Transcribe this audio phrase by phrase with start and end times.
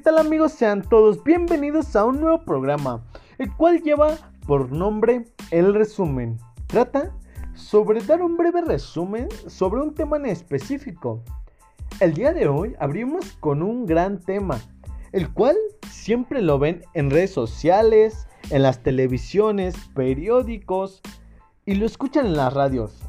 [0.00, 0.52] tal amigos?
[0.52, 3.04] Sean todos bienvenidos a un nuevo programa,
[3.36, 6.38] el cual lleva por nombre El Resumen.
[6.68, 7.14] Trata
[7.54, 11.22] sobre dar un breve resumen sobre un tema en específico.
[12.00, 14.58] El día de hoy abrimos con un gran tema,
[15.12, 15.56] el cual
[15.90, 21.02] siempre lo ven en redes sociales, en las televisiones, periódicos
[21.66, 23.02] y lo escuchan en las radios.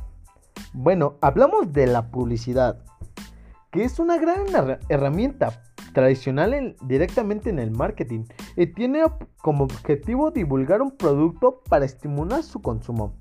[0.74, 2.84] Bueno, hablamos de la publicidad,
[3.72, 4.44] que es una gran
[4.90, 9.04] herramienta tradicional directamente en el marketing y tiene
[9.42, 13.16] como objetivo divulgar un producto para estimular su consumo,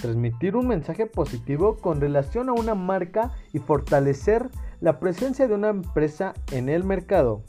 [0.00, 4.48] transmitir un mensaje positivo con relación a una marca y fortalecer
[4.80, 7.42] la presencia de una empresa en el mercado.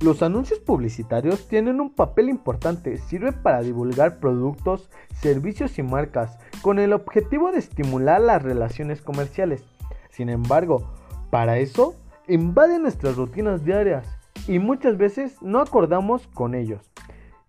[0.00, 6.78] Los anuncios publicitarios tienen un papel importante, sirven para divulgar productos, servicios y marcas con
[6.78, 9.64] el objetivo de estimular las relaciones comerciales.
[10.08, 10.92] Sin embargo,
[11.30, 11.96] para eso
[12.28, 14.06] invaden nuestras rutinas diarias
[14.46, 16.82] y muchas veces no acordamos con ellos.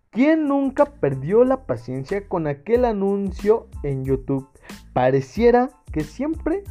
[0.10, 4.48] ¿Quién nunca perdió la paciencia con aquel anuncio en YouTube?
[4.94, 6.64] Pareciera que siempre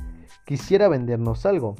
[0.45, 1.77] quisiera vendernos algo.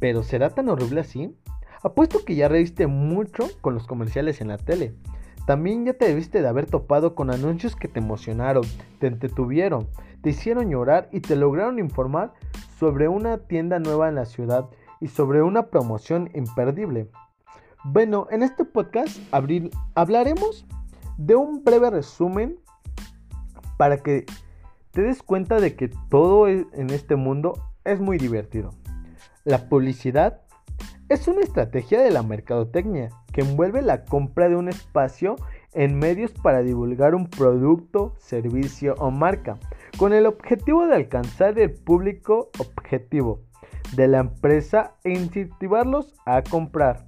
[0.00, 1.36] Pero ¿será tan horrible así?
[1.82, 4.94] Apuesto que ya reíste mucho con los comerciales en la tele.
[5.46, 8.64] También ya te debiste de haber topado con anuncios que te emocionaron,
[8.98, 9.88] te entretuvieron,
[10.20, 12.34] te hicieron llorar y te lograron informar
[12.78, 14.68] sobre una tienda nueva en la ciudad
[15.00, 17.08] y sobre una promoción imperdible.
[17.84, 19.18] Bueno, en este podcast
[19.94, 20.66] hablaremos
[21.16, 22.58] de un breve resumen
[23.76, 24.26] para que
[24.90, 27.54] te des cuenta de que todo e, en este mundo
[27.84, 28.70] es muy divertido.
[29.44, 30.42] La publicidad
[31.08, 35.36] es una estrategia de la mercadotecnia que envuelve la compra de un espacio
[35.72, 39.58] en medios para divulgar un producto, servicio o marca,
[39.96, 43.47] con el objetivo de alcanzar el público objetivo
[43.94, 47.06] de la empresa e incentivarlos a comprar.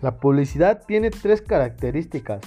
[0.00, 2.40] La publicidad tiene tres características,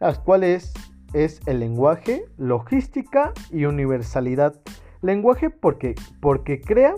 [0.00, 0.72] las cuales
[1.12, 4.54] es el lenguaje, logística y universalidad.
[5.02, 6.94] Lenguaje porque, porque crea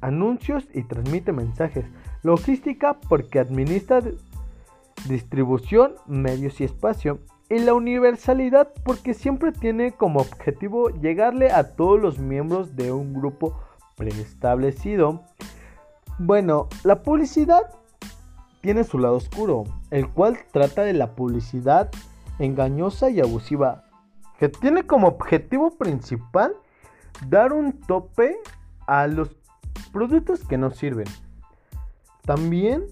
[0.00, 1.84] anuncios y transmite mensajes.
[2.22, 4.02] Logística porque administra
[5.08, 7.20] distribución, medios y espacio.
[7.48, 13.14] Y la universalidad porque siempre tiene como objetivo llegarle a todos los miembros de un
[13.14, 13.60] grupo
[13.96, 15.22] preestablecido.
[16.18, 17.62] Bueno, la publicidad
[18.60, 21.90] tiene su lado oscuro, el cual trata de la publicidad
[22.38, 23.84] engañosa y abusiva,
[24.38, 26.54] que tiene como objetivo principal
[27.28, 28.36] dar un tope
[28.86, 29.36] a los
[29.92, 31.06] productos que no sirven.
[32.22, 32.86] También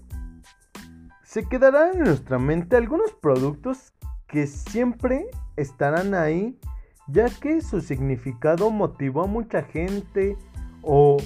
[1.24, 3.94] se quedarán en nuestra mente algunos productos
[4.26, 5.26] que siempre
[5.56, 6.58] estarán ahí,
[7.06, 10.36] ya que su significado motivó a mucha gente
[10.82, 11.16] o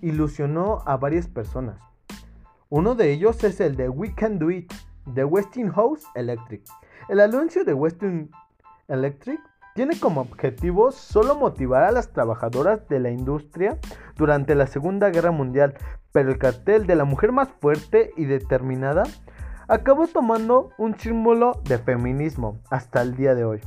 [0.00, 1.78] ilusionó a varias personas.
[2.68, 4.72] Uno de ellos es el de We Can Do It
[5.06, 6.62] de Westinghouse Electric.
[7.08, 8.30] El anuncio de Westinghouse
[8.88, 9.40] Electric
[9.74, 13.78] tiene como objetivo solo motivar a las trabajadoras de la industria
[14.16, 15.74] durante la Segunda Guerra Mundial,
[16.12, 19.04] pero el cartel de la mujer más fuerte y determinada
[19.68, 23.60] acabó tomando un símbolo de feminismo hasta el día de hoy.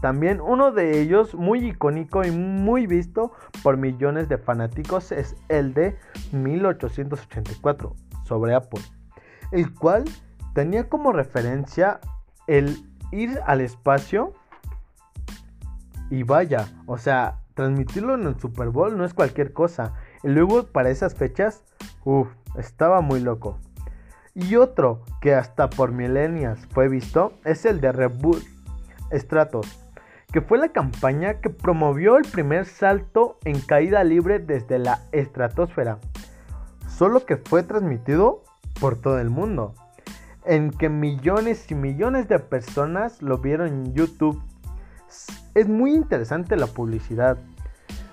[0.00, 3.32] También uno de ellos muy icónico y muy visto
[3.62, 5.98] por millones de fanáticos es el de
[6.32, 8.82] 1884 sobre Apple,
[9.50, 10.04] el cual
[10.54, 12.00] tenía como referencia
[12.46, 12.78] el
[13.10, 14.34] ir al espacio
[16.10, 19.94] y vaya, o sea, transmitirlo en el Super Bowl no es cualquier cosa.
[20.22, 21.64] Y luego para esas fechas,
[22.04, 23.58] uff, estaba muy loco.
[24.34, 28.44] Y otro que hasta por milenias fue visto es el de Reboot
[29.12, 29.87] Stratos
[30.32, 35.98] que fue la campaña que promovió el primer salto en caída libre desde la estratosfera,
[36.86, 38.42] solo que fue transmitido
[38.78, 39.74] por todo el mundo,
[40.44, 44.42] en que millones y millones de personas lo vieron en YouTube.
[45.54, 47.38] Es muy interesante la publicidad.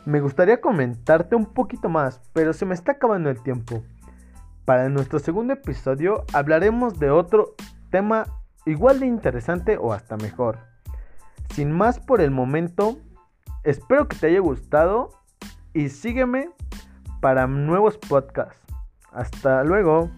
[0.05, 3.83] Me gustaría comentarte un poquito más, pero se me está acabando el tiempo.
[4.63, 7.55] Para nuestro segundo episodio hablaremos de otro
[7.91, 8.25] tema
[8.65, 10.74] igual de interesante o hasta mejor.
[11.55, 12.97] Sin más por el momento,
[13.63, 15.11] espero que te haya gustado
[15.73, 16.49] y sígueme
[17.21, 18.61] para nuevos podcasts.
[19.13, 20.11] Hasta luego.